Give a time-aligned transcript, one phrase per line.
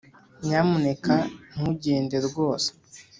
[0.45, 1.13] nyamuneka
[1.51, 2.69] ntugende rwose